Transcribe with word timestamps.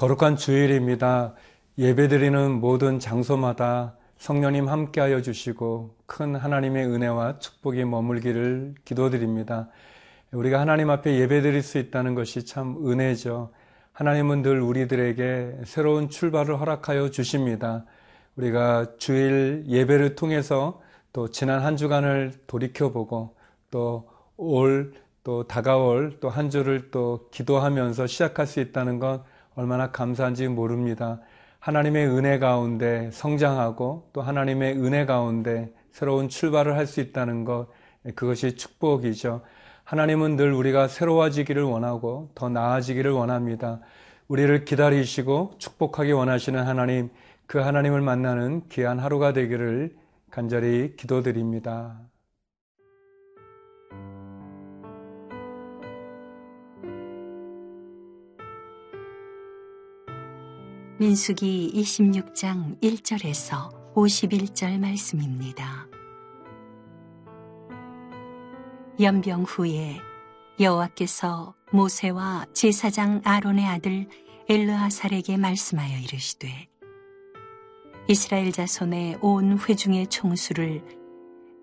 거룩한 0.00 0.36
주일입니다. 0.36 1.34
예배드리는 1.76 2.52
모든 2.52 2.98
장소마다 2.98 3.96
성령님 4.16 4.66
함께하여 4.66 5.20
주시고 5.20 5.94
큰 6.06 6.36
하나님의 6.36 6.86
은혜와 6.86 7.38
축복이 7.38 7.84
머물기를 7.84 8.76
기도드립니다. 8.86 9.68
우리가 10.32 10.58
하나님 10.58 10.88
앞에 10.88 11.18
예배드릴 11.18 11.62
수 11.62 11.76
있다는 11.76 12.14
것이 12.14 12.46
참 12.46 12.78
은혜죠. 12.82 13.50
하나님은 13.92 14.40
늘 14.40 14.62
우리들에게 14.62 15.58
새로운 15.66 16.08
출발을 16.08 16.58
허락하여 16.58 17.10
주십니다. 17.10 17.84
우리가 18.36 18.92
주일 18.96 19.64
예배를 19.66 20.14
통해서 20.14 20.80
또 21.12 21.28
지난 21.28 21.60
한 21.60 21.76
주간을 21.76 22.32
돌이켜보고 22.46 23.36
또 23.70 24.08
올, 24.38 24.94
또 25.24 25.46
다가올 25.46 26.20
또 26.20 26.30
한 26.30 26.48
주를 26.48 26.90
또 26.90 27.28
기도하면서 27.32 28.06
시작할 28.06 28.46
수 28.46 28.60
있다는 28.60 28.98
건 28.98 29.22
얼마나 29.54 29.90
감사한지 29.90 30.48
모릅니다. 30.48 31.20
하나님의 31.58 32.08
은혜 32.08 32.38
가운데 32.38 33.10
성장하고 33.12 34.08
또 34.12 34.22
하나님의 34.22 34.76
은혜 34.78 35.04
가운데 35.04 35.72
새로운 35.92 36.28
출발을 36.28 36.76
할 36.76 36.86
수 36.86 37.00
있다는 37.00 37.44
것, 37.44 37.68
그것이 38.14 38.56
축복이죠. 38.56 39.42
하나님은 39.84 40.36
늘 40.36 40.52
우리가 40.52 40.88
새로워지기를 40.88 41.62
원하고 41.62 42.30
더 42.34 42.48
나아지기를 42.48 43.10
원합니다. 43.10 43.80
우리를 44.28 44.64
기다리시고 44.64 45.54
축복하기 45.58 46.12
원하시는 46.12 46.62
하나님, 46.62 47.10
그 47.46 47.58
하나님을 47.58 48.00
만나는 48.00 48.62
귀한 48.68 48.98
하루가 49.00 49.32
되기를 49.32 49.96
간절히 50.30 50.94
기도드립니다. 50.96 51.98
민수기 61.00 61.72
26장 61.76 62.78
1절에서 62.82 63.94
51절 63.94 64.78
말씀입니다. 64.78 65.88
연병 69.00 69.44
후에 69.44 69.96
여호와께서 70.60 71.54
모세와 71.72 72.44
제사장 72.52 73.22
아론의 73.24 73.64
아들 73.64 74.08
엘르하살에게 74.46 75.38
말씀하여 75.38 76.00
이르시되 76.00 76.68
이스라엘 78.06 78.52
자손의 78.52 79.20
온 79.22 79.58
회중의 79.58 80.08
총수를 80.08 80.84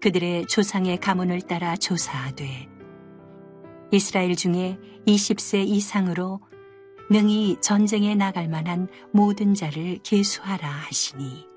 그들의 0.02 0.47
조상의 0.47 0.97
가문을 0.97 1.41
따라 1.41 1.75
조사하되 1.75 2.67
이스라엘 3.91 4.35
중에 4.35 4.80
20세 5.05 5.63
이상으로 5.67 6.39
능히 7.09 7.58
전쟁에 7.61 8.16
나갈 8.16 8.47
만한 8.47 8.88
모든 9.11 9.53
자를 9.53 10.00
계수하라 10.03 10.67
하시니 10.67 11.47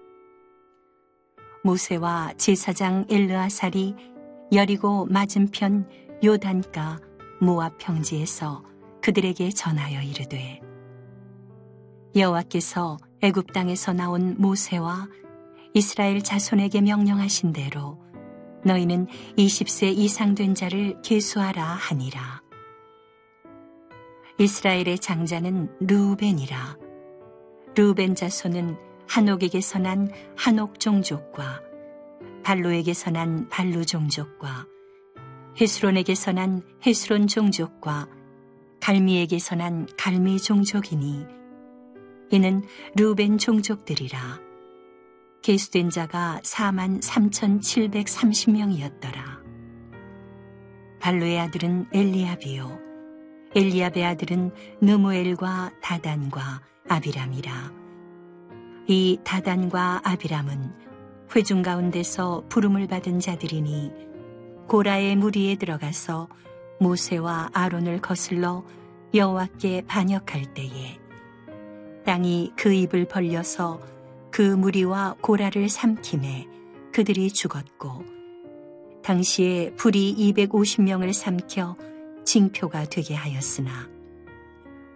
모세와 1.64 2.34
제사장 2.36 3.04
엘르아살이 3.10 3.94
여리고 4.52 5.06
맞은편 5.06 5.88
요단가 6.24 6.98
모압 7.40 7.78
평지에서 7.78 8.64
그들에게 9.02 9.50
전하여 9.50 10.02
이르되 10.02 10.60
여호와께서 12.14 12.98
애굽 13.22 13.52
땅에서 13.52 13.92
나온 13.92 14.36
모세와 14.38 15.08
이스라엘 15.74 16.22
자손에게 16.22 16.80
명령하신 16.80 17.52
대로 17.52 17.98
너희는 18.64 19.06
20세 19.38 19.96
이상 19.96 20.34
된 20.34 20.54
자를 20.54 21.00
계수하라 21.02 21.62
하니라. 21.62 22.42
이스라엘의 24.40 24.98
장자는 24.98 25.68
루벤이라. 25.80 26.78
루벤 27.76 28.14
자손은 28.14 28.78
한옥에게서 29.06 29.80
난 29.80 30.10
한옥 30.34 30.80
종족과 30.80 31.60
발로에게서 32.42 33.10
난 33.10 33.50
발루 33.50 33.84
종족과 33.84 34.64
헤스론에게서 35.60 36.32
난 36.32 36.62
헤스론 36.86 37.26
종족과 37.26 38.08
갈미에게서 38.80 39.56
난 39.56 39.86
갈미 39.98 40.40
종족이니 40.40 41.26
이는 42.30 42.62
루벤 42.96 43.36
종족들이라. 43.36 44.40
계수된 45.42 45.90
자가 45.90 46.40
4만 46.42 47.02
3,730명이었더라. 47.02 49.20
발로의 50.98 51.40
아들은 51.40 51.88
엘리압이요. 51.92 52.89
엘리압의 53.52 54.04
아들은 54.04 54.52
느무엘과 54.80 55.72
다단과 55.82 56.62
아비람이라. 56.88 57.72
이 58.86 59.18
다단과 59.24 60.02
아비람은 60.04 60.72
회중 61.34 61.62
가운데서 61.62 62.44
부름을 62.48 62.86
받은 62.86 63.18
자들이니 63.18 63.90
고라의 64.68 65.16
무리에 65.16 65.56
들어가서 65.56 66.28
모세와 66.78 67.50
아론을 67.52 68.00
거슬러 68.00 68.64
여호와께 69.14 69.82
반역할 69.86 70.54
때에 70.54 70.98
땅이 72.06 72.52
그 72.56 72.72
입을 72.72 73.06
벌려서 73.06 73.80
그 74.30 74.42
무리와 74.42 75.16
고라를 75.20 75.68
삼킴에 75.68 76.46
그들이 76.92 77.32
죽었고 77.32 78.04
당시에 79.02 79.72
불이 79.74 80.14
250명을 80.34 81.12
삼켜 81.12 81.76
징표가 82.30 82.84
되게 82.84 83.16
하였으나 83.16 83.88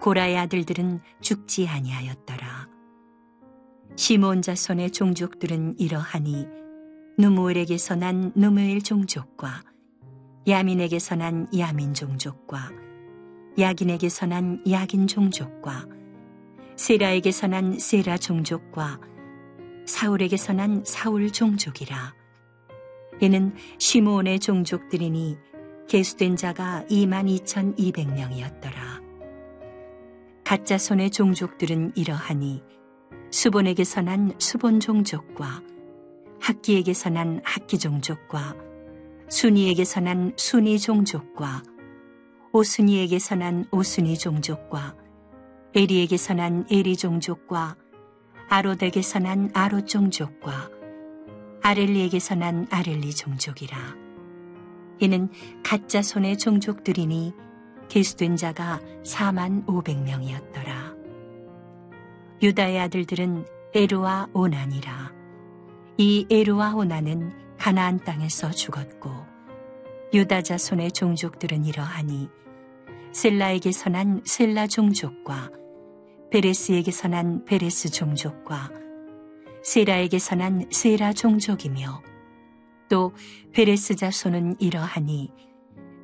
고라의 0.00 0.38
아들들은 0.38 1.00
죽지 1.20 1.66
아니하였더라. 1.66 2.68
시몬 3.96 4.40
자손의 4.40 4.92
종족들은 4.92 5.80
이러하니 5.80 6.46
누무엘에게서 7.18 7.96
난 7.96 8.30
누무엘 8.36 8.82
종족과 8.82 9.64
야민에게서 10.46 11.16
난 11.16 11.48
야민 11.58 11.92
종족과 11.92 12.70
야긴에게서 13.58 14.26
난 14.26 14.62
야긴 14.70 15.08
종족과 15.08 15.86
세라에게서 16.76 17.48
난 17.48 17.80
세라 17.80 18.16
종족과 18.16 19.00
사울에게서 19.86 20.52
난 20.52 20.84
사울 20.86 21.32
종족이라. 21.32 22.14
이는 23.20 23.56
시몬의 23.78 24.38
종족들이니 24.38 25.53
계수된 25.88 26.36
자가 26.36 26.84
22,200명이었더라. 26.88 29.02
가짜 30.44 30.78
손의 30.78 31.10
종족들은 31.10 31.92
이러하니 31.94 32.62
수본에게서 33.30 34.02
난 34.02 34.32
수본 34.38 34.80
종족과 34.80 35.62
학기에게서 36.40 37.10
난 37.10 37.40
학기 37.44 37.78
종족과 37.78 38.56
순이에게서 39.28 40.00
난 40.00 40.32
순이 40.36 40.78
종족과 40.78 41.62
오순이에게서 42.52 43.36
난 43.36 43.64
오순이 43.72 44.18
종족과 44.18 44.96
에리에게서 45.74 46.34
난 46.34 46.66
에리 46.70 46.96
종족과 46.96 47.76
아로덱에서 48.48 49.18
난 49.18 49.50
아로 49.54 49.84
종족과 49.84 50.70
아렐리에게서 51.62 52.34
난 52.34 52.66
아렐리 52.70 53.14
종족이라. 53.14 54.03
이는 55.00 55.28
가짜 55.62 56.02
손의 56.02 56.38
종족들이니 56.38 57.32
계수된 57.88 58.36
자가 58.36 58.80
4만 59.04 59.66
500명이었더라. 59.66 60.94
유다의 62.42 62.80
아들들은 62.80 63.46
에르와 63.74 64.28
오난이라. 64.32 65.12
이 65.98 66.26
에르와 66.30 66.74
오난은 66.74 67.32
가나안 67.58 67.98
땅에서 68.04 68.50
죽었고 68.50 69.10
유다 70.12 70.42
자손의 70.42 70.92
종족들은 70.92 71.64
이러하니 71.64 72.28
셀라에게서 73.12 73.90
난 73.90 74.20
셀라 74.24 74.66
종족과 74.66 75.50
베레스에게서 76.30 77.08
난 77.08 77.44
베레스 77.44 77.90
종족과 77.90 78.70
세라에게서 79.62 80.34
난 80.34 80.66
세라 80.70 81.12
종족이며 81.12 82.02
또 82.88 83.12
베레스 83.52 83.96
자손은 83.96 84.56
이러하니 84.58 85.30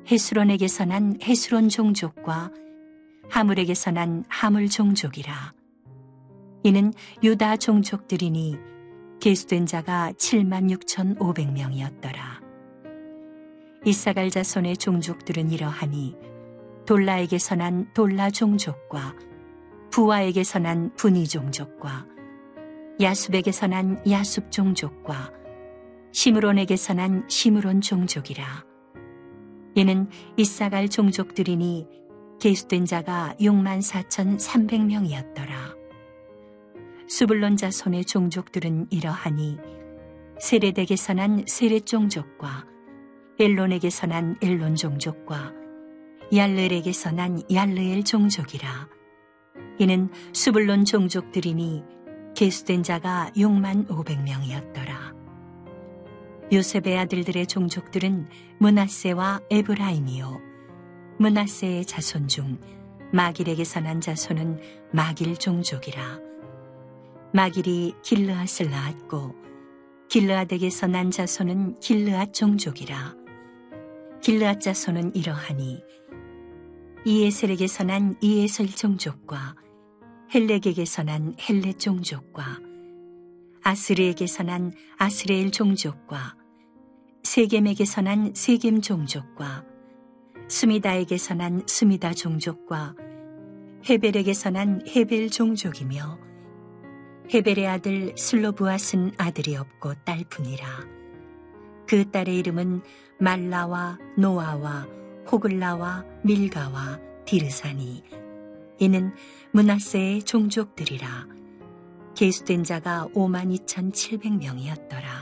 헤스론에게서 0.09 0.85
난 0.85 1.17
헤스론 1.21 1.69
종족과 1.69 2.51
하물에게서 3.29 3.91
난 3.91 4.23
하물 4.27 4.69
종족이라. 4.69 5.53
이는 6.63 6.93
유다 7.23 7.57
종족들이니 7.57 8.57
계수된 9.19 9.65
자가 9.65 10.11
7만 10.13 10.69
6천5백명이었더라 10.77 12.41
이사갈 13.85 14.29
자손의 14.29 14.77
종족들은 14.77 15.51
이러하니 15.51 16.15
돌라에게서 16.85 17.55
난 17.55 17.91
돌라 17.93 18.29
종족과 18.29 19.15
부와에게서 19.91 20.59
난 20.59 20.93
분이 20.95 21.27
종족과 21.27 22.05
야숲에게서 22.99 23.67
난 23.67 24.01
야숲 24.09 24.51
종족과 24.51 25.31
시므론에게서 26.11 26.93
난 26.93 27.23
시므론 27.27 27.81
종족이라. 27.81 28.65
이는 29.75 30.09
이사갈 30.37 30.89
종족들이니 30.89 31.87
계수된 32.39 32.85
자가 32.85 33.35
6만 33.39 33.79
4천 33.81 34.39
3백명이었더라. 34.39 35.81
수불론 37.07 37.57
자 37.57 37.69
손의 37.69 38.05
종족들은 38.05 38.87
이러하니 38.89 39.57
세례덱에서 40.39 41.13
난 41.13 41.43
세례 41.45 41.81
종족과 41.81 42.65
엘론에게서 43.37 44.07
난 44.07 44.37
엘론 44.41 44.75
종족과 44.75 45.53
얄르엘에게서 46.33 47.11
난 47.11 47.41
얄르엘 47.53 48.05
종족이라 48.05 48.87
이는 49.79 50.09
수불론 50.31 50.85
종족들이니 50.85 51.83
계수된 52.33 52.83
자가 52.83 53.31
6만 53.35 53.87
500명이었더라 53.87 55.10
요셉의 56.51 56.97
아들들의 56.99 57.47
종족들은 57.47 58.27
문하세와 58.59 59.41
에브라임이요. 59.49 60.41
문하세의 61.17 61.85
자손 61.85 62.27
중 62.27 62.59
마길에게서 63.13 63.79
난 63.79 64.01
자손은 64.01 64.59
마길 64.91 65.37
종족이라. 65.37 66.19
마길이 67.33 67.93
길르앗을 68.03 68.69
낳았고 68.69 69.33
길르앗에게서 70.09 70.87
난 70.87 71.09
자손은 71.09 71.79
길르앗 71.79 72.33
종족이라. 72.33 73.15
길르앗 74.21 74.59
자손은 74.59 75.15
이러하니 75.15 75.81
이에셀에게서 77.05 77.85
난 77.85 78.15
이에셀 78.19 78.67
종족과 78.67 79.55
헬렉에게서 80.35 81.03
난 81.03 81.33
헬렉 81.39 81.79
종족과 81.79 82.59
아스르에게서 83.63 84.43
난 84.43 84.73
아스레엘 84.97 85.51
종족과 85.51 86.40
세겜에게서 87.23 88.01
난 88.01 88.33
세겜 88.33 88.81
종족과 88.81 89.63
스미다에게서 90.47 91.35
난 91.35 91.63
스미다 91.65 92.13
종족과 92.13 92.95
헤벨에게서 93.89 94.49
난 94.49 94.81
헤벨 94.87 95.29
종족이며 95.29 96.19
헤벨의 97.33 97.67
아들 97.67 98.13
슬로브앗은 98.17 99.13
아들이 99.17 99.55
없고 99.55 99.93
딸뿐이라. 100.03 100.65
그 101.87 102.09
딸의 102.11 102.37
이름은 102.37 102.81
말라와 103.19 103.99
노아와 104.17 104.87
호글라와 105.31 106.05
밀가와 106.23 106.99
디르사니 107.25 108.03
이는 108.79 109.13
문하세의 109.51 110.23
종족들이라. 110.23 111.27
계수된 112.15 112.63
자가 112.63 113.07
5만 113.13 113.55
2,700명이었더라 113.65 115.20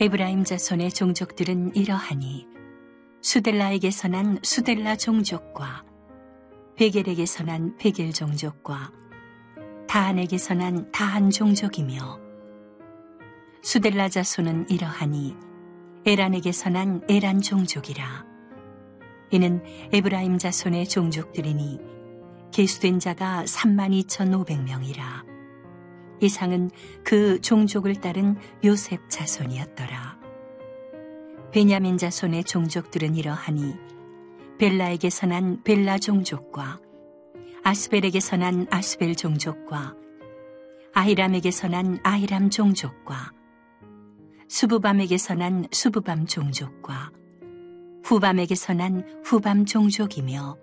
에브라임 0.00 0.44
자손의 0.44 0.90
종족들은 0.90 1.76
이러하니 1.76 2.46
수델라에게서 3.20 4.08
난 4.08 4.38
수델라 4.42 4.96
종족과 4.96 5.84
베겔에게서 6.76 7.44
난 7.44 7.76
베겔 7.76 8.12
종족과 8.12 8.92
다한에게서 9.86 10.54
난 10.54 10.90
다한 10.90 11.30
종족이며 11.30 12.18
수델라 13.62 14.08
자손은 14.08 14.70
이러하니 14.70 15.36
에란에게서 16.04 16.70
난 16.70 17.00
에란 17.08 17.40
종족이라. 17.40 18.26
이는 19.30 19.62
에브라임 19.92 20.36
자손의 20.36 20.88
종족들이니 20.88 21.78
계수된 22.52 22.98
자가 22.98 23.44
3만 23.44 24.06
2,500명이라 24.06 25.31
이상은 26.22 26.70
그 27.04 27.40
종족을 27.40 27.96
따른 27.96 28.36
요셉 28.64 29.00
자손이었더라. 29.08 30.18
베냐민 31.50 31.98
자손의 31.98 32.44
종족들은 32.44 33.16
이러하니 33.16 33.74
벨라에게서 34.58 35.26
난 35.26 35.62
벨라 35.64 35.98
종족과 35.98 36.78
아스벨에게서 37.64 38.36
난 38.36 38.66
아스벨 38.70 39.16
종족과 39.16 39.94
아히람에게서 40.94 41.68
난 41.68 41.98
아히람 42.02 42.50
종족과 42.50 43.32
수부밤에게서 44.48 45.34
난 45.34 45.66
수부밤 45.72 46.26
종족과 46.26 47.10
후밤에게서 48.04 48.74
난 48.74 49.22
후밤 49.24 49.64
종족이며 49.64 50.56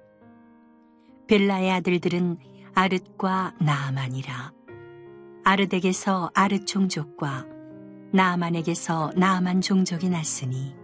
벨라의 1.27 1.71
아들들은 1.71 2.37
아릇과 2.73 3.55
나아만이라 3.59 4.53
아르덱에서 5.49 6.29
아르 6.35 6.63
종족과 6.63 7.47
나아만에게서 8.13 9.13
나아만 9.15 9.61
종족이 9.61 10.07
났으니 10.07 10.75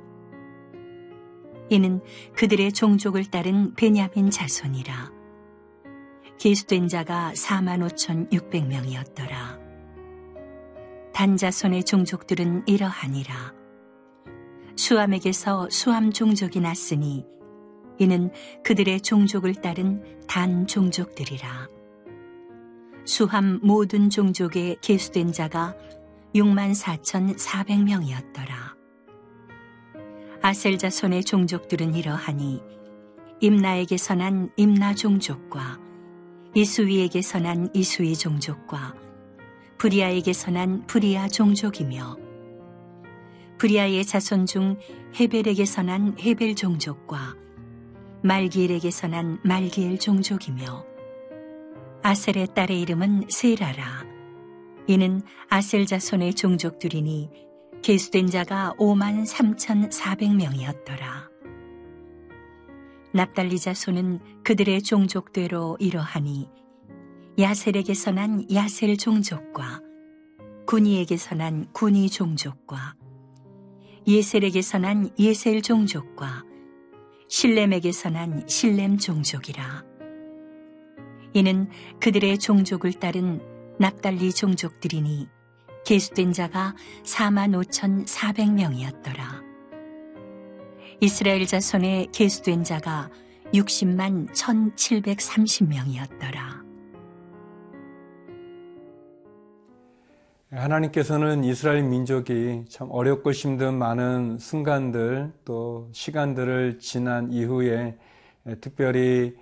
이는 1.70 2.02
그들의 2.36 2.72
종족을 2.72 3.26
따른 3.26 3.76
베냐민 3.76 4.32
자손이라. 4.32 5.12
계수된 6.40 6.88
자가 6.88 7.34
4만 7.36 7.88
5천 7.88 8.32
6백 8.32 8.66
명이었더라. 8.66 9.60
단 11.14 11.38
자손의 11.38 11.84
종족들은 11.84 12.64
이러하니라. 12.66 13.54
수암에게서 14.78 15.70
수암 15.70 16.12
종족이 16.12 16.60
났으니 16.60 17.24
이는 18.00 18.32
그들의 18.64 19.02
종족을 19.02 19.54
따른 19.54 20.26
단 20.28 20.66
종족들이라 20.66 21.75
수함 23.06 23.60
모든 23.62 24.10
종족에 24.10 24.78
계수된 24.82 25.32
자가 25.32 25.76
6만 26.34 26.74
4천 26.74 27.38
4백명이었더라. 27.38 28.76
아셀 30.42 30.78
자 30.78 30.90
손의 30.90 31.24
종족들은 31.24 31.94
이러하니 31.94 32.62
임나에게서 33.42 34.16
난 34.16 34.50
임나 34.58 34.96
종족과 34.96 35.80
이수위에게서 36.56 37.40
난 37.40 37.70
이수위 37.74 38.16
종족과 38.16 38.96
브리아에게서 39.78 40.52
난 40.52 40.86
브리아 40.88 41.28
종족이며 41.28 42.18
브리아의 43.60 44.06
자손 44.06 44.46
중 44.46 44.78
헤벨에게서 45.20 45.84
난 45.84 46.16
헤벨 46.20 46.56
종족과 46.56 47.36
말기엘에게서 48.24 49.08
난 49.08 49.40
말기엘 49.44 50.00
종족이며 50.00 50.95
아셀의 52.06 52.50
딸의 52.54 52.82
이름은 52.82 53.24
세라라 53.30 54.06
이는 54.86 55.24
아셀 55.50 55.88
자손의 55.88 56.36
종족들이니 56.36 57.32
계수된 57.82 58.28
자가 58.28 58.76
5만 58.78 59.26
3천 59.26 59.92
4백명이었더라 59.92 61.04
납달리 63.12 63.58
자손은 63.58 64.44
그들의 64.44 64.84
종족대로 64.84 65.78
이러하니 65.80 66.48
야셀에게서 67.40 68.12
난 68.12 68.46
야셀 68.54 68.98
종족과 68.98 69.82
군이에게서 70.68 71.34
난 71.34 71.66
군이 71.74 72.12
종족과 72.12 72.94
예셀에게서 74.08 74.78
난 74.78 75.10
예셀 75.18 75.64
종족과 75.64 76.44
실렘에게서 77.30 78.12
난 78.12 78.48
실렘 78.48 79.00
종족이라. 79.00 79.95
이는 81.36 81.68
그들의 82.00 82.40
종족을 82.40 82.94
따른 82.94 83.40
납달리 83.78 84.32
종족들이니 84.32 85.28
계수된 85.86 86.32
자가 86.32 86.74
4만 87.04 87.62
5천 87.62 88.08
4백명이었더라. 88.08 89.44
이스라엘 91.02 91.46
자손의 91.46 92.08
계수된 92.14 92.64
자가 92.64 93.10
60만 93.54 94.32
1,730명이었더라. 94.32 96.64
하나님께서는 100.52 101.44
이스라엘 101.44 101.84
민족이 101.84 102.64
참 102.70 102.88
어렵고 102.90 103.34
힘든 103.34 103.78
많은 103.78 104.38
순간들 104.38 105.34
또 105.44 105.90
시간들을 105.92 106.80
지난 106.80 107.30
이후에 107.30 107.98
특별히 108.62 109.36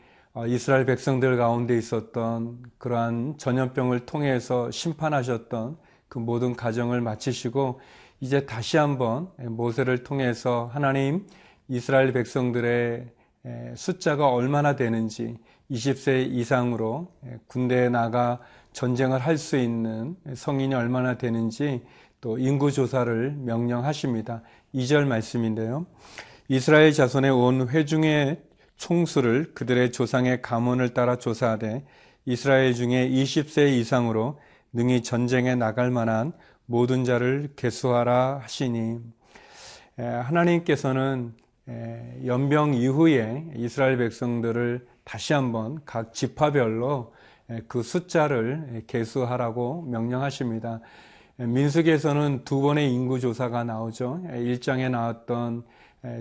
이스라엘 0.47 0.85
백성들 0.85 1.37
가운데 1.37 1.77
있었던 1.77 2.63
그러한 2.79 3.35
전염병을 3.37 4.07
통해서 4.07 4.71
심판하셨던 4.71 5.77
그 6.07 6.17
모든 6.17 6.55
가정을 6.55 7.01
마치시고 7.01 7.79
이제 8.19 8.45
다시 8.45 8.77
한번 8.77 9.29
모세를 9.37 10.03
통해서 10.03 10.71
하나님 10.73 11.27
이스라엘 11.67 12.13
백성들의 12.13 13.09
숫자가 13.75 14.29
얼마나 14.29 14.75
되는지 14.75 15.37
20세 15.69 16.31
이상으로 16.31 17.11
군대에 17.47 17.89
나가 17.89 18.39
전쟁을 18.71 19.19
할 19.19 19.37
수 19.37 19.57
있는 19.57 20.15
성인이 20.33 20.73
얼마나 20.73 21.15
되는지 21.15 21.83
또 22.21 22.39
인구 22.39 22.71
조사를 22.71 23.35
명령하십니다. 23.37 24.41
2절 24.73 25.05
말씀인데요. 25.05 25.85
이스라엘 26.47 26.91
자손의 26.91 27.29
온 27.29 27.69
회중의 27.69 28.41
총수를 28.77 29.53
그들의 29.53 29.91
조상의 29.91 30.41
가문을 30.41 30.93
따라 30.93 31.17
조사하되 31.17 31.85
이스라엘 32.25 32.73
중에 32.73 33.09
20세 33.09 33.71
이상으로 33.73 34.39
능히 34.71 35.03
전쟁에 35.03 35.55
나갈 35.55 35.91
만한 35.91 36.33
모든 36.65 37.03
자를 37.03 37.49
개수하라 37.55 38.39
하시니 38.43 38.99
하나님께서는 39.97 41.33
연병 42.25 42.73
이후에 42.73 43.45
이스라엘 43.55 43.97
백성들을 43.97 44.87
다시 45.03 45.33
한번 45.33 45.79
각 45.85 46.13
지파별로 46.13 47.13
그 47.67 47.83
숫자를 47.83 48.83
개수하라고 48.87 49.83
명령하십니다. 49.83 50.79
민숙에서는 51.37 52.43
두 52.45 52.61
번의 52.61 52.93
인구 52.93 53.19
조사가 53.19 53.63
나오죠. 53.63 54.23
1장에 54.29 54.89
나왔던 54.89 55.63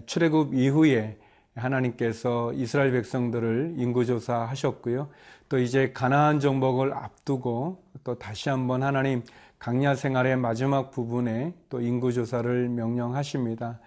출애굽 0.07 0.55
이후에 0.55 1.19
하나님께서 1.55 2.53
이스라엘 2.55 2.93
백성들을 2.93 3.75
인구조사 3.77 4.35
하셨고요. 4.45 5.09
또 5.49 5.59
이제 5.59 5.93
가나안 5.93 6.41
정복을 6.41 6.95
앞두고 6.95 7.83
또 8.05 8.19
다시 8.19 8.49
한번 8.49 8.83
하나님 8.83 9.23
강야 9.59 9.95
생활의 9.95 10.37
마지막 10.39 10.91
부분에 10.91 11.55
또 11.69 11.81
인구조사를 11.81 12.69
명령하십니다. 12.69 13.79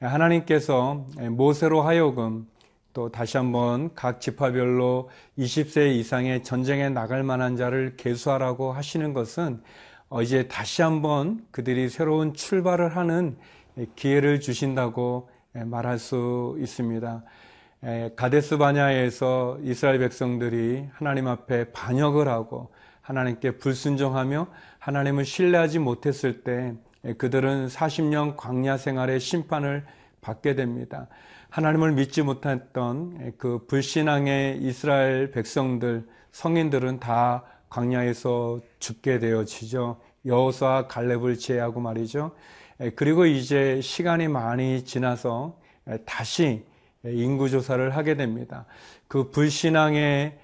하나님께서 0.00 1.06
모세로 1.30 1.82
하여금 1.82 2.46
또 2.92 3.10
다시 3.10 3.36
한번 3.36 3.92
각 3.94 4.20
지파별로 4.20 5.10
20세 5.38 5.94
이상의 5.96 6.44
전쟁에 6.44 6.88
나갈 6.90 7.24
만한 7.24 7.56
자를 7.56 7.96
계수하라고 7.96 8.72
하시는 8.72 9.12
것은 9.12 9.60
어, 10.08 10.22
이제 10.22 10.46
다시 10.46 10.82
한번 10.82 11.44
그들이 11.50 11.88
새로운 11.88 12.34
출발을 12.34 12.94
하는 12.94 13.36
기회를 13.96 14.40
주신다고 14.40 15.28
말할 15.54 15.98
수 15.98 16.56
있습니다. 16.58 17.22
가데스 18.16 18.58
바냐에서 18.58 19.58
이스라엘 19.62 19.98
백성들이 19.98 20.88
하나님 20.92 21.28
앞에 21.28 21.70
반역을 21.72 22.28
하고 22.28 22.72
하나님께 23.02 23.58
불순종하며 23.58 24.48
하나님을 24.78 25.24
신뢰하지 25.24 25.78
못했을 25.78 26.42
때 26.42 26.74
그들은 27.18 27.68
40년 27.68 28.36
광야 28.36 28.78
생활의 28.78 29.20
심판을 29.20 29.84
받게 30.22 30.54
됩니다. 30.54 31.08
하나님을 31.50 31.92
믿지 31.92 32.22
못했던 32.22 33.34
그 33.36 33.66
불신앙의 33.68 34.58
이스라엘 34.62 35.30
백성들, 35.30 36.08
성인들은 36.32 36.98
다 36.98 37.44
광야에서 37.68 38.60
죽게 38.78 39.18
되어지죠. 39.18 40.00
여호수아 40.26 40.86
갈렙을 40.86 41.38
제하고 41.38 41.80
말이죠. 41.80 42.32
그리고 42.96 43.26
이제 43.26 43.80
시간이 43.80 44.28
많이 44.28 44.84
지나서 44.84 45.58
다시 46.04 46.64
인구 47.04 47.50
조사를 47.50 47.94
하게 47.96 48.16
됩니다. 48.16 48.64
그 49.08 49.30
불신앙의 49.30 50.38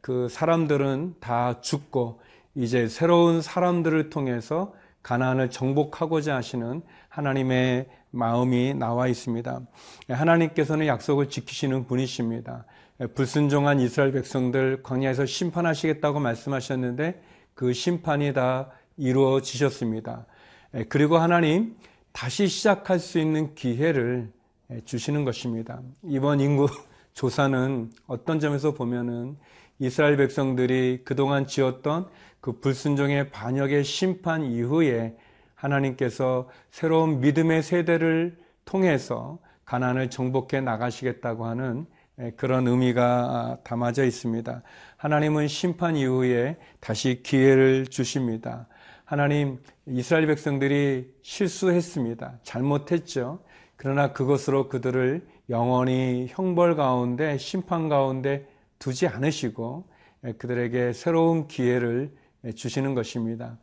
그 0.00 0.28
사람들은 0.28 1.16
다 1.20 1.60
죽고 1.60 2.20
이제 2.54 2.88
새로운 2.88 3.42
사람들을 3.42 4.10
통해서 4.10 4.74
가나안을 5.02 5.50
정복하고자 5.50 6.34
하시는 6.36 6.82
하나님의 7.08 7.86
마음이 8.10 8.74
나와 8.74 9.06
있습니다. 9.06 9.60
하나님께서는 10.08 10.86
약속을 10.86 11.28
지키시는 11.28 11.86
분이십니다. 11.86 12.64
불순종한 13.14 13.80
이스라엘 13.80 14.12
백성들 14.12 14.82
광야에서 14.82 15.24
심판하시겠다고 15.26 16.20
말씀하셨는데 16.20 17.22
그 17.54 17.72
심판이 17.72 18.32
다 18.34 18.70
이루어지셨습니다. 19.00 20.26
그리고 20.88 21.18
하나님 21.18 21.74
다시 22.12 22.46
시작할 22.46 22.98
수 22.98 23.18
있는 23.18 23.54
기회를 23.54 24.30
주시는 24.84 25.24
것입니다. 25.24 25.80
이번 26.04 26.40
인구 26.40 26.68
조사는 27.14 27.90
어떤 28.06 28.38
점에서 28.38 28.72
보면은 28.74 29.36
이스라엘 29.78 30.16
백성들이 30.16 31.00
그동안 31.04 31.46
지었던 31.46 32.08
그 32.40 32.60
불순종의 32.60 33.30
반역의 33.30 33.82
심판 33.84 34.44
이후에 34.44 35.16
하나님께서 35.54 36.48
새로운 36.70 37.20
믿음의 37.20 37.62
세대를 37.62 38.38
통해서 38.64 39.38
가난을 39.64 40.10
정복해 40.10 40.60
나가시겠다고 40.60 41.46
하는 41.46 41.86
그런 42.36 42.66
의미가 42.68 43.58
담아져 43.64 44.04
있습니다. 44.04 44.62
하나님은 44.96 45.48
심판 45.48 45.96
이후에 45.96 46.56
다시 46.80 47.22
기회를 47.22 47.86
주십니다. 47.86 48.66
하나님, 49.10 49.58
이스라엘 49.86 50.28
백성들이 50.28 51.12
실수했습니다. 51.22 52.38
잘못했죠. 52.44 53.40
그러나 53.74 54.12
그것으로 54.12 54.68
그들을 54.68 55.26
영원히 55.48 56.28
형벌 56.30 56.76
가운데, 56.76 57.36
심판 57.36 57.88
가운데 57.88 58.46
두지 58.78 59.08
않으시고 59.08 59.88
그들에게 60.38 60.92
새로운 60.92 61.48
기회를 61.48 62.12
주시는 62.54 62.94
것입니다. 62.94 63.58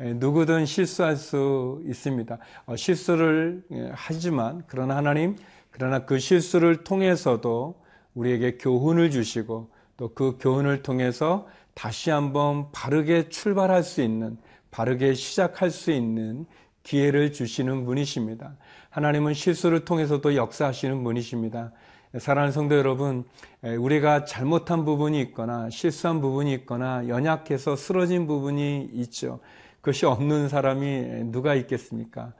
누구든 0.00 0.66
실수할 0.66 1.14
수 1.14 1.80
있습니다. 1.86 2.36
어, 2.66 2.74
실수를 2.74 3.62
하지만 3.92 4.64
그러나 4.66 4.96
하나님 4.96 5.36
그러나 5.70 6.06
그 6.06 6.18
실수를 6.18 6.82
통해서도 6.82 7.80
우리에게 8.14 8.58
교훈을 8.58 9.12
주시고 9.12 9.70
또 9.96 10.08
그 10.12 10.38
교훈을 10.40 10.82
통해서 10.82 11.46
다시 11.74 12.10
한번 12.10 12.72
바르게 12.72 13.28
출발할 13.28 13.84
수 13.84 14.02
있는 14.02 14.38
바르게 14.70 15.14
시작할 15.14 15.70
수 15.70 15.90
있는 15.90 16.46
기회를 16.82 17.32
주시는 17.32 17.84
분이십니다. 17.84 18.56
하나님은 18.90 19.34
실수를 19.34 19.84
통해서도 19.84 20.36
역사하시는 20.36 21.04
분이십니다. 21.04 21.72
사랑하는 22.18 22.52
성도 22.52 22.76
여러분, 22.76 23.24
우리가 23.62 24.24
잘못한 24.24 24.84
부분이 24.86 25.20
있거나 25.20 25.68
실수한 25.68 26.20
부분이 26.20 26.52
있거나 26.54 27.06
연약해서 27.06 27.76
쓰러진 27.76 28.26
부분이 28.26 28.88
있죠. 28.94 29.40
그것이 29.82 30.06
없는 30.06 30.48
사람이 30.48 31.24
누가 31.30 31.54
있겠습니까? 31.54 32.32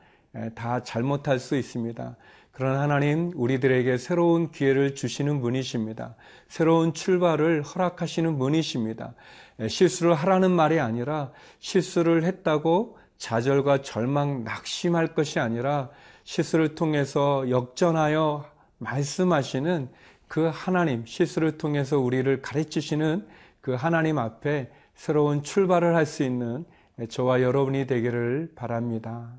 다 0.54 0.82
잘못할 0.82 1.38
수 1.38 1.56
있습니다. 1.56 2.16
그러나 2.58 2.80
하나님 2.80 3.30
우리들에게 3.36 3.98
새로운 3.98 4.50
기회를 4.50 4.96
주시는 4.96 5.40
분이십니다. 5.42 6.16
새로운 6.48 6.92
출발을 6.92 7.62
허락하시는 7.62 8.36
분이십니다. 8.36 9.14
실수를 9.68 10.12
하라는 10.14 10.50
말이 10.50 10.80
아니라 10.80 11.30
실수를 11.60 12.24
했다고 12.24 12.98
좌절과 13.16 13.82
절망, 13.82 14.42
낙심할 14.42 15.14
것이 15.14 15.38
아니라 15.38 15.90
실수를 16.24 16.74
통해서 16.74 17.48
역전하여 17.48 18.44
말씀하시는 18.78 19.88
그 20.26 20.50
하나님, 20.52 21.06
실수를 21.06 21.58
통해서 21.58 22.00
우리를 22.00 22.42
가르치시는 22.42 23.24
그 23.60 23.74
하나님 23.74 24.18
앞에 24.18 24.68
새로운 24.96 25.44
출발을 25.44 25.94
할 25.94 26.06
수 26.06 26.24
있는 26.24 26.64
저와 27.08 27.40
여러분이 27.40 27.86
되기를 27.86 28.50
바랍니다. 28.56 29.32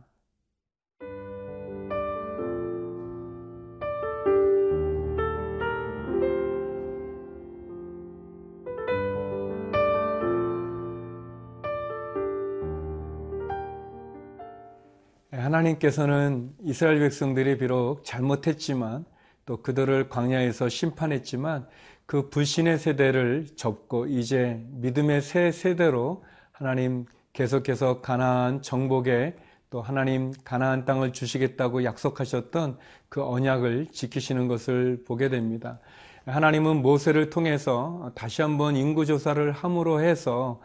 하나님께서는 15.39 16.53
이스라엘 16.63 16.99
백성들이 16.99 17.57
비록 17.57 18.03
잘못했지만 18.03 19.05
또 19.45 19.61
그들을 19.61 20.09
광야에서 20.09 20.69
심판했지만 20.69 21.67
그 22.05 22.29
불신의 22.29 22.77
세대를 22.77 23.47
접고 23.55 24.05
이제 24.05 24.63
믿음의 24.71 25.21
새 25.21 25.51
세대로 25.51 26.23
하나님 26.51 27.05
계속해서 27.33 28.01
가나안 28.01 28.61
정복에 28.61 29.35
또 29.69 29.81
하나님 29.81 30.33
가나안 30.43 30.85
땅을 30.85 31.13
주시겠다고 31.13 31.83
약속하셨던 31.83 32.77
그 33.07 33.23
언약을 33.23 33.87
지키시는 33.91 34.47
것을 34.47 35.03
보게 35.05 35.29
됩니다. 35.29 35.79
하나님은 36.25 36.81
모세를 36.81 37.29
통해서 37.29 38.11
다시 38.15 38.41
한번 38.41 38.75
인구 38.75 39.05
조사를 39.05 39.51
함으로 39.51 40.01
해서 40.01 40.59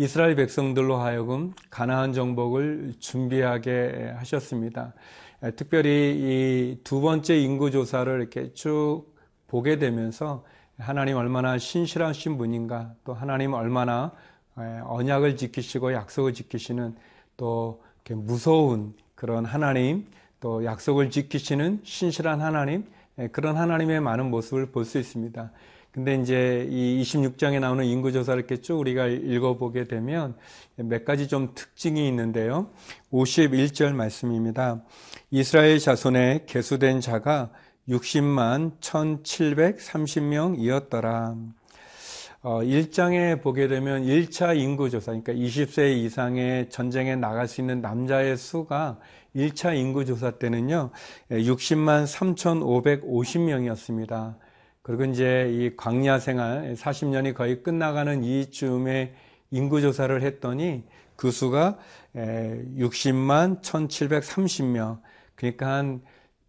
이스라엘 0.00 0.34
백성들로 0.34 0.96
하여금 0.96 1.52
가나안 1.68 2.14
정복을 2.14 2.94
준비하게 3.00 4.14
하셨습니다. 4.16 4.94
특별히 5.56 6.16
이 6.16 6.82
두 6.84 7.02
번째 7.02 7.38
인구 7.38 7.70
조사를 7.70 8.18
이렇게 8.18 8.54
쭉 8.54 9.04
보게 9.46 9.78
되면서 9.78 10.42
하나님 10.78 11.18
얼마나 11.18 11.58
신실하신 11.58 12.38
분인가, 12.38 12.94
또 13.04 13.12
하나님 13.12 13.52
얼마나 13.52 14.12
언약을 14.56 15.36
지키시고 15.36 15.92
약속을 15.92 16.32
지키시는 16.32 16.96
또 17.36 17.82
무서운 18.08 18.94
그런 19.14 19.44
하나님, 19.44 20.06
또 20.40 20.64
약속을 20.64 21.10
지키시는 21.10 21.80
신실한 21.84 22.40
하나님, 22.40 22.86
그런 23.32 23.58
하나님의 23.58 24.00
많은 24.00 24.30
모습을 24.30 24.72
볼 24.72 24.86
수 24.86 24.98
있습니다. 24.98 25.52
근데 25.92 26.14
이제 26.14 26.68
이 26.70 27.02
26장에 27.02 27.58
나오는 27.58 27.84
인구조사를 27.84 28.38
이렇게 28.38 28.60
쭉 28.60 28.78
우리가 28.78 29.08
읽어보게 29.08 29.84
되면 29.84 30.36
몇 30.76 31.04
가지 31.04 31.26
좀 31.26 31.52
특징이 31.54 32.06
있는데요. 32.08 32.70
51절 33.12 33.92
말씀입니다. 33.94 34.84
이스라엘 35.30 35.80
자손에 35.80 36.44
개수된 36.46 37.00
자가 37.00 37.50
60만 37.88 38.78
1730명이었더라. 38.80 41.36
어, 42.42 42.60
1장에 42.60 43.42
보게 43.42 43.68
되면 43.68 44.04
1차 44.04 44.56
인구조사, 44.56 45.12
그러니까 45.12 45.34
20세 45.34 45.94
이상의 45.94 46.70
전쟁에 46.70 47.14
나갈 47.14 47.46
수 47.46 47.60
있는 47.60 47.82
남자의 47.82 48.38
수가 48.38 48.98
1차 49.36 49.76
인구조사 49.76 50.38
때는요, 50.38 50.88
60만 51.30 52.06
3,550명이었습니다. 52.06 54.36
그리고 54.82 55.04
이제 55.04 55.48
이 55.52 55.76
광야 55.76 56.18
생활 56.18 56.74
40년이 56.74 57.34
거의 57.34 57.62
끝나가는 57.62 58.24
이쯤에 58.24 59.14
인구 59.50 59.80
조사를 59.80 60.22
했더니 60.22 60.84
그 61.16 61.30
수가 61.30 61.78
60만 62.14 63.60
1730명. 63.62 65.00
그러니까 65.34 65.68
한 65.68 66.02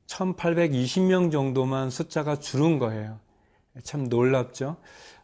1820명 0.08 1.32
정도만 1.32 1.90
숫자가 1.90 2.40
줄은 2.40 2.80
거예요. 2.80 3.20
참 3.84 4.08
놀랍죠? 4.08 4.78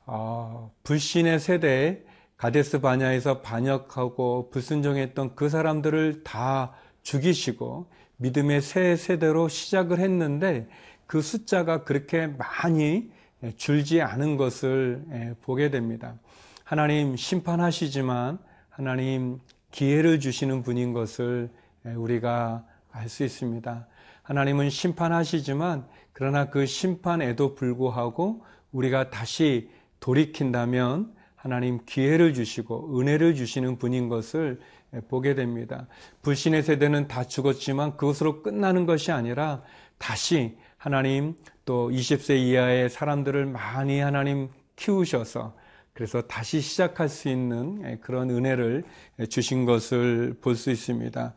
어, 0.05 0.71
불신의 0.83 1.39
세대에 1.39 2.03
가데스 2.37 2.79
바냐에서 2.79 3.41
반역하고 3.41 4.49
불순종했던 4.51 5.35
그 5.35 5.49
사람들을 5.49 6.23
다 6.23 6.73
죽이시고 7.01 7.89
믿음의 8.17 8.61
새 8.61 8.95
세대로 8.95 9.47
시작을 9.47 9.99
했는데 9.99 10.67
그 11.07 11.21
숫자가 11.21 11.83
그렇게 11.83 12.27
많이 12.27 13.09
줄지 13.55 14.01
않은 14.01 14.37
것을 14.37 15.03
예, 15.11 15.33
보게 15.41 15.69
됩니다. 15.69 16.15
하나님 16.63 17.15
심판하시지만 17.15 18.39
하나님 18.69 19.39
기회를 19.71 20.19
주시는 20.19 20.63
분인 20.63 20.93
것을 20.93 21.49
예, 21.85 21.91
우리가 21.91 22.65
알 22.91 23.09
수 23.09 23.23
있습니다. 23.23 23.87
하나님은 24.23 24.69
심판하시지만 24.69 25.87
그러나 26.13 26.49
그 26.49 26.65
심판에도 26.65 27.55
불구하고 27.55 28.43
우리가 28.71 29.09
다시 29.09 29.69
돌이킨다면 29.99 31.13
하나님 31.35 31.79
기회를 31.85 32.33
주시고 32.33 32.99
은혜를 32.99 33.35
주시는 33.35 33.77
분인 33.77 34.09
것을 34.09 34.59
보게 35.07 35.35
됩니다. 35.35 35.87
불신의 36.23 36.63
세대는 36.63 37.07
다 37.07 37.23
죽었지만 37.23 37.97
그것으로 37.97 38.41
끝나는 38.41 38.85
것이 38.85 39.11
아니라 39.11 39.61
다시 39.97 40.57
하나님 40.77 41.36
또 41.65 41.89
20세 41.89 42.38
이하의 42.38 42.89
사람들을 42.89 43.46
많이 43.48 44.00
하나님 44.00 44.50
키우셔서 44.75 45.55
그래서 45.93 46.22
다시 46.22 46.62
시작할 46.62 47.10
수 47.10 47.27
있는 47.27 48.00
그런 48.01 48.29
은혜를 48.29 48.84
주신 49.29 49.65
것을 49.65 50.38
볼 50.41 50.55
수 50.55 50.69
있습니다. 50.69 51.34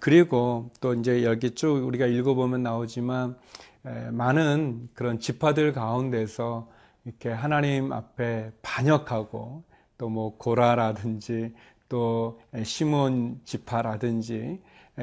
그리고 0.00 0.70
또 0.80 0.92
이제 0.94 1.22
여기 1.24 1.52
쭉 1.52 1.86
우리가 1.86 2.06
읽어보면 2.06 2.64
나오지만 2.64 3.36
많은 4.10 4.88
그런 4.92 5.20
지파들 5.20 5.72
가운데서 5.72 6.68
이렇게 7.04 7.28
하나님 7.30 7.92
앞에 7.92 8.50
반역하고 8.62 9.62
또 9.98 10.08
뭐 10.08 10.36
고라라든지 10.36 11.54
또 11.88 12.40
시몬 12.64 13.40
지파라든지 13.44 14.60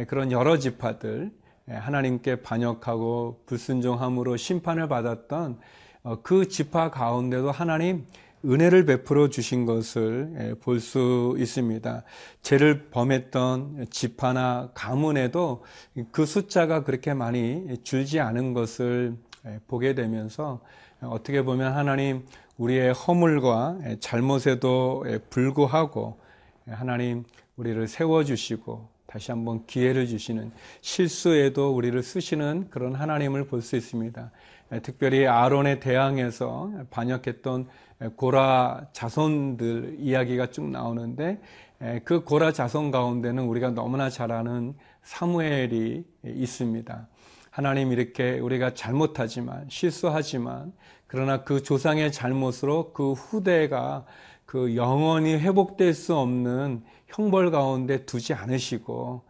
그런 0.07 0.31
여러 0.33 0.59
지파들 0.59 1.31
하나님께 1.67 2.41
반역하고 2.41 3.41
불순종함으로 3.45 4.37
심판을 4.37 4.87
받았던 4.87 5.59
어, 6.03 6.21
그 6.21 6.47
지파 6.47 6.91
가운데도 6.91 7.51
하나님 7.51 8.05
은혜를 8.45 8.85
베풀어 8.85 9.29
주신 9.29 9.65
것을 9.65 10.57
볼 10.61 10.81
수 10.81 11.35
있습니다. 11.37 12.03
죄를 12.41 12.89
범했던 12.89 13.87
지파나 13.89 14.71
가문에도 14.73 15.63
그 16.11 16.25
숫자가 16.25 16.83
그렇게 16.83 17.13
많이 17.13 17.77
줄지 17.83 18.19
않은 18.19 18.53
것을 18.53 19.15
보게 19.67 19.95
되면서 19.95 20.59
어떻게 21.01 21.41
보면 21.43 21.73
하나님 21.73 22.25
우리의 22.57 22.93
허물과 22.93 23.79
잘못에도 24.01 25.05
불구하고 25.29 26.19
하나님 26.67 27.23
우리를 27.55 27.87
세워주시고 27.87 28.92
다시 29.13 29.29
한번 29.29 29.63
기회를 29.67 30.07
주시는 30.07 30.51
실수에도 30.81 31.71
우리를 31.75 32.01
쓰시는 32.01 32.65
그런 32.71 32.95
하나님을 32.95 33.45
볼 33.45 33.61
수 33.61 33.75
있습니다. 33.75 34.31
특별히 34.81 35.27
아론에 35.27 35.79
대항해서 35.79 36.71
반역했던 36.89 37.67
고라 38.15 38.87
자손들 38.91 39.97
이야기가 39.99 40.47
쭉 40.47 40.67
나오는데 40.67 41.39
그 42.03 42.23
고라 42.23 42.53
자손 42.53 42.89
가운데는 42.89 43.43
우리가 43.43 43.69
너무나 43.69 44.09
잘 44.09 44.31
아는 44.31 44.73
사무엘이 45.03 46.03
있습니다. 46.25 47.07
하나님 47.51 47.91
이렇게 47.91 48.39
우리가 48.39 48.73
잘못하지만 48.73 49.67
실수하지만 49.69 50.73
그러나 51.05 51.43
그 51.43 51.61
조상의 51.61 52.11
잘못으로 52.11 52.93
그 52.93 53.13
후대가 53.13 54.05
그 54.47 54.75
영원히 54.75 55.35
회복될 55.35 55.93
수 55.93 56.15
없는 56.15 56.83
형벌 57.15 57.51
가운데 57.51 58.05
두지 58.05 58.33
않으시고 58.33 59.21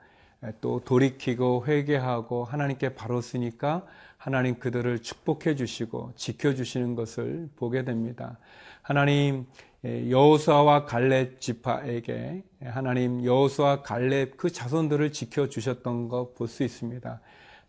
또 0.62 0.80
돌이키고 0.86 1.66
회개하고 1.68 2.46
하나님께 2.46 2.96
바로 2.96 3.20
쓰니까 3.20 3.86
하나님 4.18 4.58
그들을 4.58 5.00
축복해 5.00 5.56
주시고 5.56 6.14
지켜 6.16 6.54
주시는 6.56 6.96
것을 6.96 7.50
보게 7.58 7.84
됩니다. 7.84 8.40
하나님 8.82 9.46
여호수아와 9.84 10.86
갈렙 10.86 11.42
지파에게 11.42 12.44
하나님 12.64 13.26
여호수아 13.26 13.82
갈렙 13.82 14.38
그 14.38 14.50
자손들을 14.50 15.12
지켜 15.12 15.50
주셨던 15.50 16.08
거볼수 16.08 16.64
있습니다. 16.64 17.20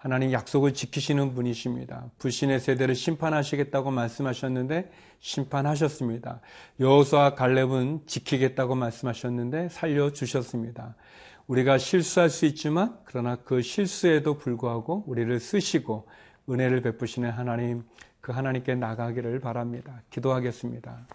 하나님 0.05 0.33
약속을 0.33 0.75
지키시는 0.75 1.33
분이십니다. 1.33 2.11
불신의 2.19 2.61
세대를 2.61 2.95
심판하시겠다고 2.95 3.90
말씀하셨는데 3.90 4.90
심판하셨습니다. 5.19 6.43
여호수아 6.79 7.35
갈렙은 7.35 8.03
지키겠다고 8.05 8.75
말씀하셨는데 8.75 9.71
살려 9.71 10.12
주셨습니다. 10.12 10.95
우리가 11.47 11.79
실수할 11.79 12.29
수 12.29 12.45
있지만 12.45 12.99
그러나 13.05 13.37
그 13.37 13.62
실수에도 13.62 14.37
불구하고 14.37 15.05
우리를 15.07 15.40
쓰시고 15.40 16.07
은혜를 16.51 16.83
베푸시는 16.83 17.31
하나님 17.31 17.83
그 18.21 18.31
하나님께 18.33 18.75
나가기를 18.75 19.40
바랍니다. 19.40 20.03
기도하겠습니다. 20.11 21.07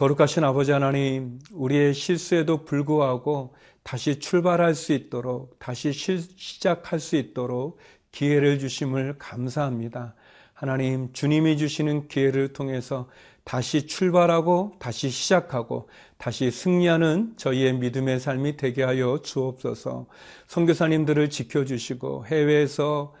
거룩하신 0.00 0.44
아버지 0.44 0.72
하나님, 0.72 1.38
우리의 1.52 1.92
실수에도 1.92 2.64
불구하고 2.64 3.52
다시 3.82 4.18
출발할 4.18 4.74
수 4.74 4.92
있도록, 4.92 5.58
다시 5.58 5.92
시작할 5.92 7.00
수 7.00 7.16
있도록 7.16 7.78
기회를 8.12 8.58
주심을 8.58 9.16
감사합니다. 9.18 10.14
하나님, 10.52 11.12
주님이 11.12 11.56
주시는 11.56 12.08
기회를 12.08 12.52
통해서 12.52 13.08
다시 13.44 13.86
출발하고, 13.86 14.74
다시 14.78 15.08
시작하고, 15.08 15.88
다시 16.18 16.50
승리하는 16.50 17.34
저희의 17.36 17.74
믿음의 17.74 18.20
삶이 18.20 18.56
되게 18.56 18.82
하여 18.82 19.20
주옵소서. 19.22 20.06
선교사님들을 20.46 21.30
지켜 21.30 21.64
주시고, 21.64 22.26
해외에서 22.26 23.14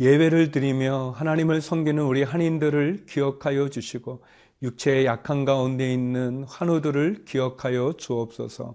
예배를 0.00 0.50
드리며 0.50 1.14
하나님을 1.16 1.60
섬기는 1.60 2.02
우리 2.02 2.22
한인들을 2.22 3.06
기억하여 3.08 3.68
주시고, 3.68 4.22
육체의 4.62 5.04
약한 5.04 5.44
가운데 5.44 5.92
있는 5.92 6.44
환우들을 6.44 7.24
기억하여 7.26 7.94
주옵소서 7.98 8.74